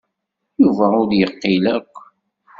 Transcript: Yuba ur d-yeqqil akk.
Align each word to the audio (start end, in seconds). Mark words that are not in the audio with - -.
Yuba 0.61 0.85
ur 0.99 1.05
d-yeqqil 1.11 1.65
akk. 1.75 1.95